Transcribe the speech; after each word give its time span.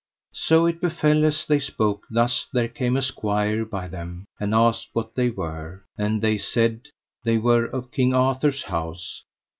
So 0.33 0.65
it 0.65 0.81
befell 0.81 1.23
as 1.25 1.45
they 1.45 1.59
spoke 1.59 2.07
thus 2.09 2.47
there 2.51 2.67
came 2.67 2.97
a 2.97 3.03
squire 3.03 3.63
by 3.63 3.87
them, 3.87 4.25
and 4.39 4.55
asked 4.55 4.89
what 4.93 5.13
they 5.13 5.29
were; 5.29 5.83
and 5.95 6.23
they 6.23 6.39
said 6.39 6.87
they 7.23 7.37
were 7.37 7.65
of 7.65 7.91
King 7.91 8.11
Arthur's 8.15 8.63
house. 8.63 9.21